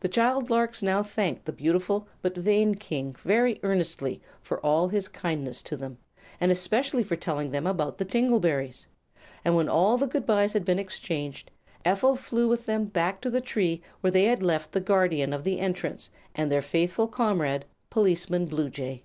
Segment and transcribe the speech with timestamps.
[0.00, 5.08] The child larks now thanked the beautiful but vain King very earnestly for all his
[5.08, 5.96] kindness to them,
[6.38, 8.86] and especially for telling them about the tingle berries;
[9.42, 11.50] and when all the good byes had been exchanged
[11.82, 15.44] Ephel flew with them back to the tree where they had left the Guardian of
[15.44, 19.02] the Entrance and their faithful comrade, Policeman Bluejay.